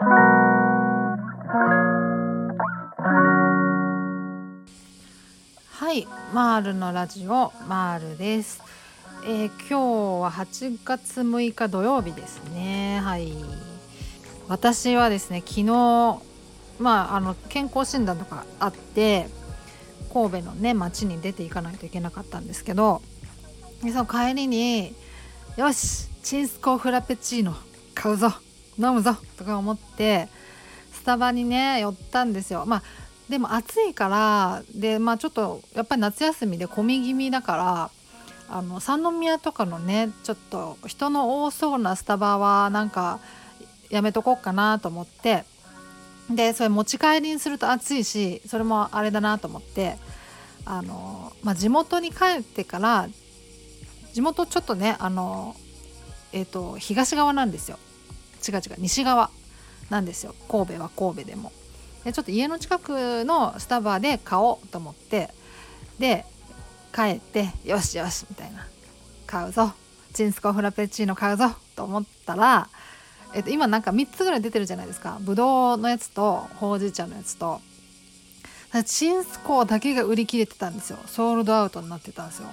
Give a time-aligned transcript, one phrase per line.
[0.00, 0.04] は
[5.92, 8.62] いマールのラジオマールです、
[9.24, 13.00] えー今日は8月6日土曜日ですね。
[13.02, 13.32] はい。
[14.46, 15.64] 私はですね昨日
[16.78, 19.26] まああの健康診断とかあって
[20.12, 23.02] 神戸のね町に出ていかないといけなかったんですけど
[23.80, 24.94] その帰りに
[25.56, 27.56] よしチンスコーフラペチーノ
[27.96, 28.32] 買うぞ。
[28.78, 30.28] 飲むぞとか思って
[30.92, 32.64] スタバにね寄ったんですよ。
[32.66, 32.82] まあ
[33.28, 37.90] でも暑いからでまあちょっとやっぱり夏休みで混み気味だから
[38.48, 43.20] あの三宮とかのねちょっと人の多そうなスタバはなんか
[43.90, 45.44] やめとこうかなと思って
[46.30, 49.96] でそれ持ち帰りにすると暑いしそれもあれだなと思って
[50.64, 53.08] あの、まあ、地元に帰ってから
[54.12, 55.54] 地元ちょっとねあの
[56.32, 57.78] えっ、と東側なんですよ。
[58.46, 59.30] 違う違う西側
[59.90, 60.34] なんですよ。
[60.48, 61.52] 神戸は神戸でも。
[62.04, 65.30] でちょっと家の近くのスタバで買おうと思って
[65.98, 66.24] で
[66.94, 68.66] 帰ってよしよしみたいな。
[69.26, 69.72] 買うぞ。
[70.14, 72.68] チンスコフラペチーノ買うぞと思ったら、
[73.34, 75.18] えっと、今なんか3つぐらい出てるじゃないですか。
[75.20, 77.60] ぶどうのやつとほうじ茶のやつと。
[78.84, 80.98] チンスコだけが売り切れてたんですよ。
[81.06, 82.48] ソールドアウトになってたんですよ。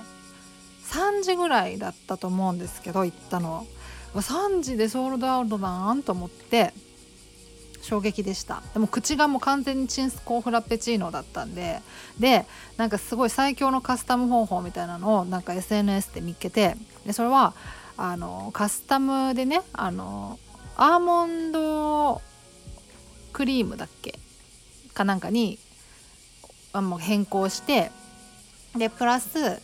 [0.91, 3.65] 3時ぐらいだったと思うんですけど行ったの
[4.21, 6.73] 3時でソールドアウトなと思って
[7.81, 8.63] 衝撃でした。
[8.73, 11.81] でも口がもう完全にチンスコーフラペチーノだったんで
[12.19, 12.45] で
[12.77, 17.53] なんかすごい最強のカスタム方法みたいなのをなんか SNS で見っけてでそれは
[17.97, 20.39] あのカスタムでねあの
[20.77, 22.21] アーモンド
[23.33, 24.17] クリームだっけ？
[24.93, 25.59] かなんかに
[26.73, 27.91] あもう変更して
[28.75, 29.61] でプラス、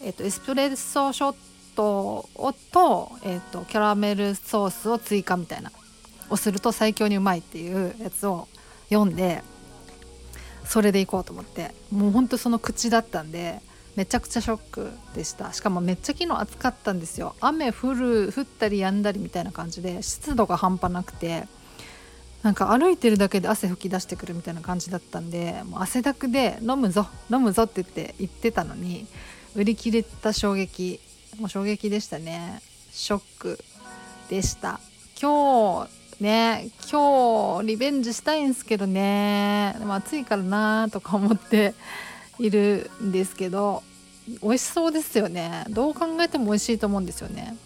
[0.00, 1.36] えっと、エスプレッソショッ
[1.74, 5.70] トをと,、えっと、キャラメルソースを追加みたいな
[6.30, 8.48] をすると最強にうまいっていうやつを
[8.88, 9.42] 読んで
[10.64, 11.74] それでいこうと思って。
[11.90, 13.60] もうほんとその口だったんで
[13.96, 15.52] めちゃくちゃショックでした。
[15.52, 17.36] しかもめっちゃ昨日暑かったんですよ。
[17.40, 21.46] 雨降る降ったり止んだりみたいな感じで湿度が半端なくて
[22.42, 29.06] なんか歩いてるだけで汗吹き出してくるみたいな感じだったんでもう汗だくで飲むぞ飲むぞって言って言ってたのに
[29.54, 31.00] 売り切れた衝撃。
[31.38, 32.60] もう衝撃でしたね。
[32.92, 33.58] ショック
[34.28, 34.80] でした。
[35.20, 39.74] 今日ね今日リベンジしたいんですけどね。
[39.78, 41.74] でも暑いからなとか思って
[42.38, 43.82] いるんですけど
[44.42, 45.64] 美味しそうですよね。
[45.70, 47.56] どう考えても美味しいと思うんですよね。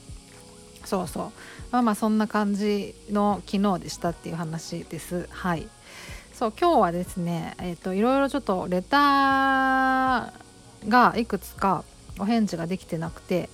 [0.84, 1.32] そうそう。
[1.70, 5.28] まあまあそんな感じの昨日でしたっていう話です。
[5.30, 5.68] はい。
[6.32, 11.84] そう今日はですねえっ、といろいろちょっとレターがいくつか
[12.18, 13.48] お返事ができてなくて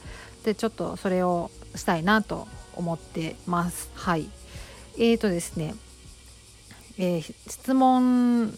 [0.44, 3.90] でちょっとそれをしたいなと思ってます。
[3.94, 4.28] はい。
[4.96, 5.74] えーとですね、
[6.98, 8.56] えー質問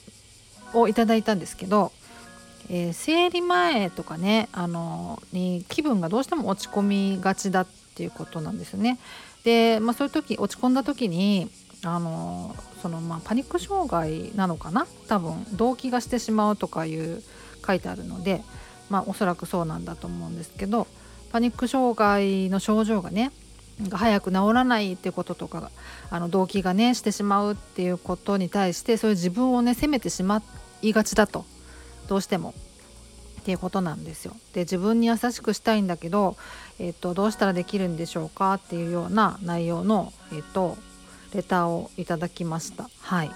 [0.75, 1.93] をいただいたんですけど、
[2.69, 8.99] えー生理前とかねあのに気分がどうしても落ち込みがちだっていうことなんですよね。
[9.45, 11.49] で、まあ、そういう時落ち込んだ時に
[11.85, 14.87] あのそのまあパニック障害なのかな？
[15.09, 17.23] 多分動悸がしてしまうとかいう
[17.65, 18.43] 書いてあるので、
[18.89, 20.87] まあ、おそらくそうなんだと思うんですけど
[21.33, 23.33] パニック障害の症状がね
[23.81, 25.71] なんか早く治らないっていうこととか
[26.11, 30.43] あの動機がねしてしまうっていうことに対してそういう自分をね責めてしま
[30.83, 31.45] いがちだと
[32.09, 32.55] どうしても
[33.41, 34.35] っていうことなんですよ。
[34.55, 36.37] で自分に優しくしたいんだけど、
[36.81, 40.77] えっとどうしたらできるんでしょうかっていうような内容の、えっと
[41.33, 42.89] レターをいただきました。
[43.03, 43.31] はい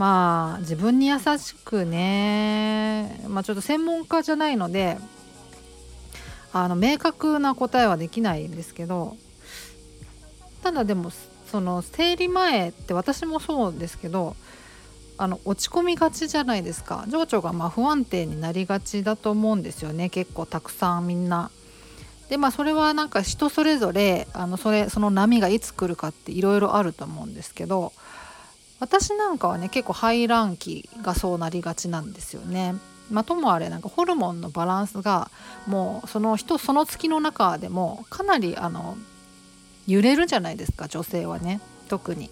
[0.00, 4.96] まあ自分に優しくね、まあ、ちょっと専門家じゃないので
[6.54, 9.18] あの明確な答えはできないんですけど
[10.62, 11.10] ただでも
[11.50, 14.36] その生理前って私もそうですけど
[15.18, 17.04] あの落ち込みがちじゃないですか。
[17.08, 20.08] 情緒がま不安定になりがちだと思うんですよね。
[20.08, 21.50] 結構たくさんみんな。
[22.30, 27.92] でまあそれはなんか人それぞれあのそれその波がいつ来るかっていろいろあると思うんですけど
[28.80, 32.74] 私なんかはね結構排卵期がそうなりがちなんですよね。
[33.10, 35.30] まあ、ともあれなんかホルモンのバランスが
[35.66, 38.96] もうその人その月の中でもかなりあの
[39.88, 42.30] 揺れるじゃないですか女性はね特に。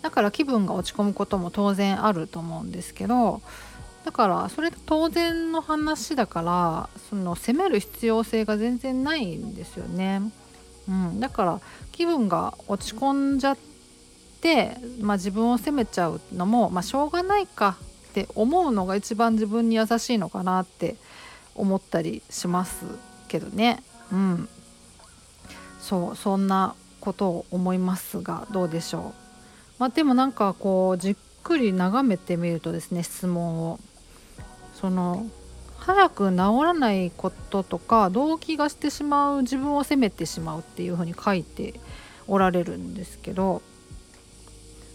[0.00, 3.40] だから気分が落ち込むことも当然あると思うんですけど
[4.04, 10.22] だからそれ当然の話だからその責める必要性が全然ないんですよね。
[10.88, 11.60] うん、だから
[11.92, 13.71] 気分が落ち込んじゃって、
[15.00, 17.76] まあ、自分を責めちゃうのも、まあ、しょうがないか
[18.10, 20.96] って思うのが一番自分に優しいのかなって
[21.54, 22.84] 思ったりします
[23.28, 23.82] けどね。
[24.12, 24.48] うん、
[25.80, 29.02] そうそんなことを思いますがどうでしょう。
[29.78, 33.78] まあ、でもなんかこうじっくり眺めてみるとですね質問を。
[34.74, 35.26] その
[35.78, 41.74] 早く治らないこととか動機がしてしまう自分を責めてしまうっていうふうに書いて
[42.28, 43.62] おられるんですけど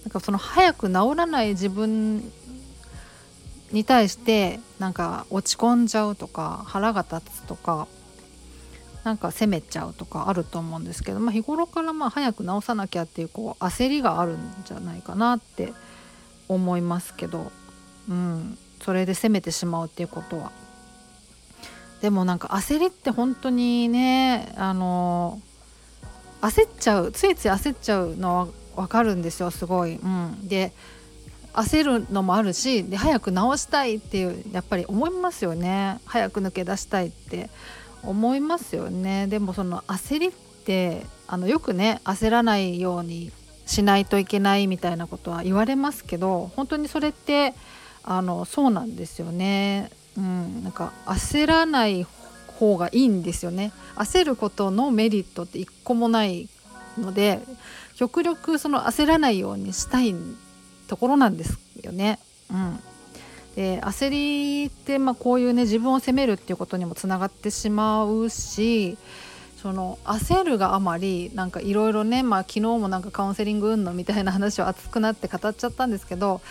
[0.08, 2.24] なんかその早く治らない自分
[3.74, 7.90] に対してなんか落ち込んじゃうとか腹が立つとか
[9.04, 15.74] なんか責めちゃうとかあると思うんですけど、まあ、日頃からまあ早く治さなきゃっていうこう焦りがあるんじゃないかなって
[16.48, 17.52] 思いますけど、
[18.08, 20.54] うん、それで責めてしまうっていうことは。
[22.00, 25.42] でもなんか焦りって本当にねあの
[26.40, 29.96] 焦っちゃうついつい焦っちゃうのは分かるんですよすごい。
[29.96, 30.72] うん、で
[31.54, 37.50] 焦るのもあるしで早く治したいっていうやっぱり思いますよね早く抜け出したいって
[38.04, 43.32] 思いますよねでもその焦りってあのよくね焦らないように
[43.66, 47.56] しないといけないみたいなことは言われますけど本当にそれって
[48.04, 49.92] あのそうなんですよね。
[50.16, 52.08] うん、なんか焦らない
[52.48, 53.74] 方がいいんですよね。
[53.96, 56.48] 焦ることのメリットって一個もない
[56.98, 57.42] ので
[57.98, 60.16] 極力その焦らないようにしたい
[60.88, 62.20] ところなんですよね。
[62.52, 62.80] うん、
[63.56, 68.98] で焦りってまあこういうね自分を責めるっていうことにもつながってしまうし
[69.62, 76.42] その焦るがあまりなんかいろいろね、まあ、昨日もなんかカウンセリングうんのみたいな話を熱くなって語っちゃったんですけど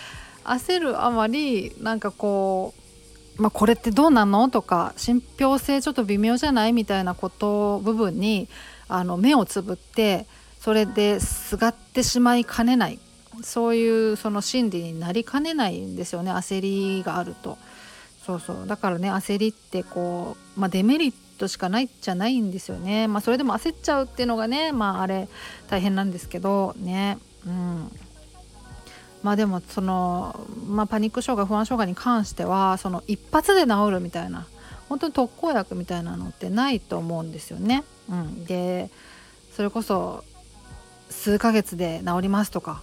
[0.45, 2.75] 焦るあまりなんかこ
[3.39, 8.49] う、まあ、これってどうなのとか信憑性ちょっと微妙じゃないみたいなこと部分に
[8.89, 10.27] あの目をつぶって
[10.67, 12.99] それですがってしまいかねない
[13.45, 17.57] そういうその心理になりかねないんですよね焦りがあると。
[18.27, 23.07] そうそうだからね焦りってこう、まあ、デメリットしかないじゃないんですよね。
[23.07, 25.29] まあ、それでも焦っちゃうっていうのがねまああれ
[25.71, 27.19] 大変なんですけどね。
[27.47, 27.93] うん
[29.23, 34.49] まあでもその、まあ、パニック障害不安障害に関してはその一発で治るみたいな
[34.89, 37.85] 本当に特効薬みたいなのってないと思うんですよね。
[38.11, 38.91] うん、で
[39.55, 40.25] それこそ
[41.11, 42.83] 数ヶ月で治りますとか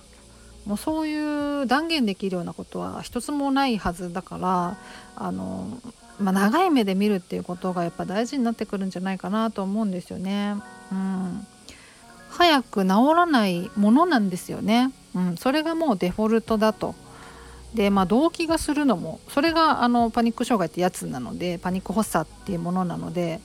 [0.66, 4.78] もうそういう断言できるようなことは一つもないはずだから
[5.16, 5.80] あの、
[6.20, 10.56] まあ、長い目で見るっていうことがやっぱ大事になってくるんじゃないかなと思うんですよね。
[10.92, 11.46] うん、
[12.30, 14.92] 早く治らないものなんですよね。
[15.16, 16.96] うん、それがもうデフォルトだと。
[17.74, 23.40] でまあ動機がするのもそれがあのパニック障害ってやつなのでパニック発作っていうものなので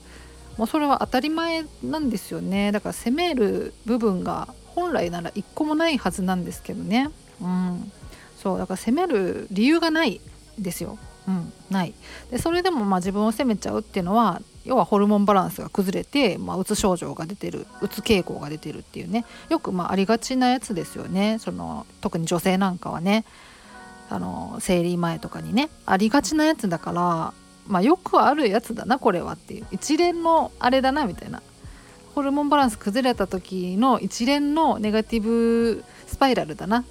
[0.59, 4.49] もうそれは当たり前なんですよねだから責める部分が
[4.79, 7.11] 本来なら一個もないはずなんですけどね、
[7.41, 7.93] うん、
[8.37, 10.21] そうだから責める理由がない
[10.57, 11.95] ですよ、うん、ない。
[12.31, 19.25] でそれでもまあ自分を責めちゃうっていうのは要はホルモンバランスが崩れて、まあ、うつ症状が出てるうつ傾向が出てるっていうね。
[19.49, 21.39] よくまあありがちなやつですよね。
[21.41, 23.25] その特に女性なんかはね。
[24.11, 25.69] あの生理前とかにね。
[25.85, 27.33] ありがちなやつだから
[27.67, 29.67] まあよくあるやつだなこれはっていう。
[29.71, 31.43] 一連のあれだなみたいな。
[32.19, 36.85] ホルモンバランス崩れた時の一連のネガティブスパイラルだな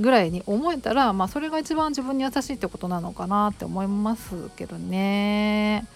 [0.00, 5.86] ぐらいに思えたら、まあ、それが一番自分に優しいってことなのかなって思いますけどね。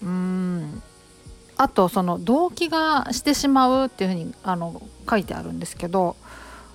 [0.00, 0.80] うん。
[1.56, 4.80] あとその動機がしてしまうっていうふうにあの
[5.10, 6.14] 書いてあるんですけど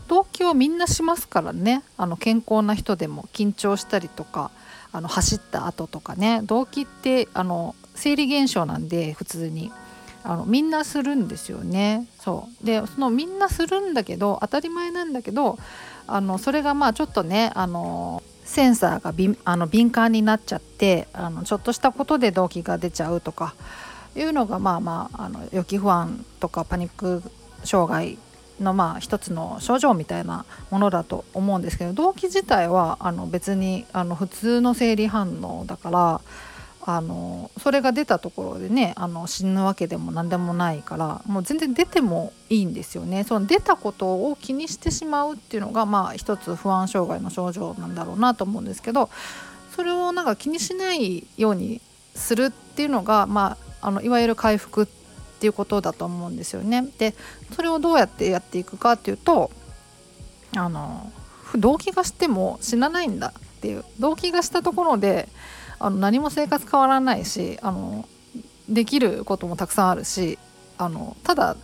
[0.10, 1.84] 動機はみんなしますからね。
[1.96, 4.52] あの健康な人でも緊張したりとか
[4.92, 6.42] あの走った後とかね。
[6.44, 9.72] 動機ってあの生理現象なんで普通に。
[10.26, 12.08] あのみんなするんですよね。
[12.20, 15.60] そうでそのみんなするんだけど当たり前なんだけど
[16.08, 23.54] あのそれがまあちょっとねあのセンサーがびあの敏感になっちゃってあのちょっとしたことで動機が出ちゃうとか
[24.16, 27.22] いうのがまあまああの予期不安とかパニック
[27.64, 28.18] 障害
[28.60, 36.22] のまあ一つの症状みたいなものだと思うんですけど動機自体はあの別にあの普通の生理反応だから
[36.88, 49.10] あのそれが出たところでねあの死ぬわけでも何でもないからもう全然出てもいいんですよねその出たことを気にしてしまうっていうのがまあ一つ不安障害の症状なんだろうなと思うんですけど
[49.76, 51.82] それをなんか気にしないように
[52.14, 54.86] するっていうのが、まあ、あのいわゆる回復っ
[55.40, 56.88] ていうことだと思うんですよね。
[57.00, 57.16] で
[57.56, 59.50] それをどうやってやっていくかっていうと
[60.56, 61.12] あの
[61.56, 65.28] 動機がしても死なないんだっていう動機がしたところで
[65.86, 68.10] あの何も生活変わらないしあの
[68.68, 70.40] できることもたくさんあるし
[70.80, 71.56] あのただ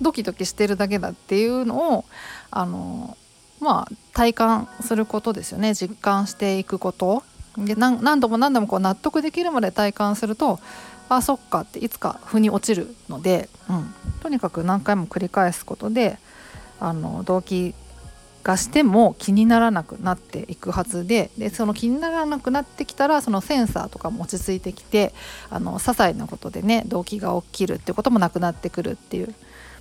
[0.00, 2.04] ドキドキしてるだけだっていうのを
[2.50, 3.16] あの
[3.60, 5.74] まあ体感することですよね。
[5.74, 7.22] 実感していくこと。
[7.56, 10.58] で何度も何度もこう納得できるまで体感すると
[11.10, 16.18] あそっかっていつか腑に落ちるので、うん、とにかく何回も繰り返すことで
[16.80, 17.74] あの動機
[18.42, 25.12] がしても気にならなくなっていくはずででその気にならなくなってきたらそのセンサーとかも落ち着いてきて
[25.50, 29.34] あの些細なことでね動機が起きるってこともなくなってくるっていう、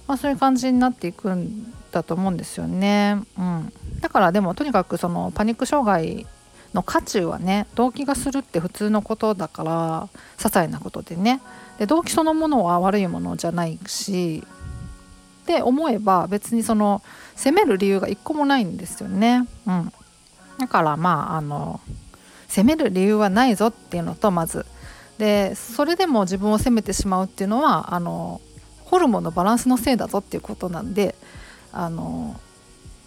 [0.08, 3.22] まあ、そういう感じになっていくんだと思うんですよね。
[3.38, 6.26] うん、だからでもとにかくそのパニック障害
[6.74, 11.42] の渦中はね動機がするって普通のことだから些細なことでね
[11.80, 14.44] で動機そのものは悪いものじゃないし
[15.52, 17.02] って思えば別にその
[17.36, 19.48] 責める理由が一個もないんですよね。
[19.68, 19.92] うん、
[20.60, 21.82] だからまああの
[22.48, 24.66] 責める理由はないぞっていうのとまず
[25.18, 28.40] でそれでも自分を責めてしまうっていうのはあの
[28.86, 31.16] ホルモンのバランスのせいだぞっていうことなんで
[31.74, 32.40] あの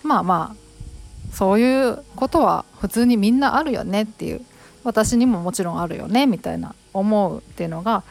[0.03, 4.43] まあまあそういうことは普通にみんなあるよねっていう
[4.83, 8.05] 私にももちろんあるよねみたいな思うっていうのが、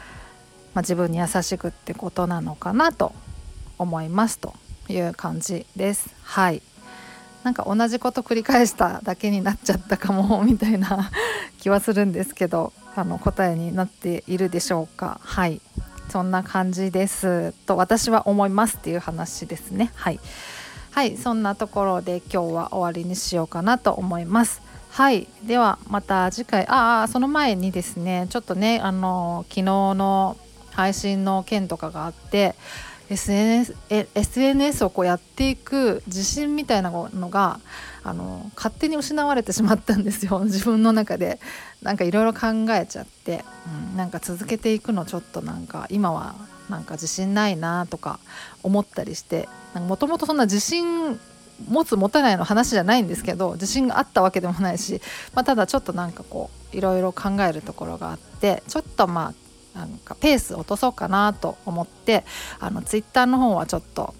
[0.74, 3.14] まあ、自分に優しくってことなのかなと
[3.78, 4.54] 思いますと
[4.90, 6.14] いう感じです。
[6.24, 6.62] はい。
[7.44, 11.12] なんか同じこと繰り返しただけになっちゃったかもみたいな
[11.60, 15.20] 気はするんですけどあの答えになっているでしょうか。
[15.24, 15.62] はい。
[16.10, 17.54] そんな感じです。
[17.66, 19.92] と私は思いますっていう話ですね。
[19.96, 20.20] はい。
[20.92, 21.18] はい。
[21.18, 24.62] そんなところで今日は終わりにしようかなと思います。
[24.92, 25.28] はい。
[25.44, 26.68] ではまた次回。
[26.68, 30.38] ああその前にですねちょっとねあの昨日の
[30.72, 32.56] 配信の件とかがあって
[33.10, 33.76] SNS,
[34.16, 37.60] SNS をこうやっていく自信みたいなのが
[38.04, 40.40] あの勝手に失われてしまったんですよ。
[40.46, 41.40] 自分の中で。
[41.82, 43.44] なんかいろいろ考えちゃって、
[43.92, 46.36] うん、なんか続けていくのちょっとなんか今は
[46.70, 48.20] なんか自信ないなとか
[48.64, 49.50] 思ったりして。
[49.74, 51.20] もともとそんな自信
[51.68, 55.02] 持つ持たないの話じゃないんですけど自信があったわけでもないし、
[55.34, 59.43] まあ、ただちょっとなんかこういろいろ考えるところがあってちょっとまあ
[59.76, 62.24] なんかペース落とそうかなと思って
[62.60, 64.14] あのツイッターの方はちょっと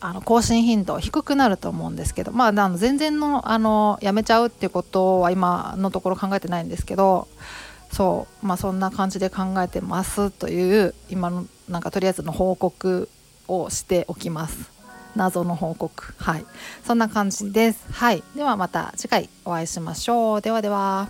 [0.00, 7.28] あの更新頻度低くなると思うんですけどまああの全然のあのやめちゃうっていうことは今のところ考えてないんですけど
[7.92, 13.08] そうまあそんな感じで考えてますという今のなんかとりあえずの報告
[13.48, 14.70] をしておきます。
[15.16, 16.14] 謎の報告。
[16.18, 16.44] はい。
[16.84, 17.90] そんな感じです。
[17.90, 18.22] はい。
[18.36, 20.42] ではまた次回お会いしましょう。
[20.42, 21.08] ではでは。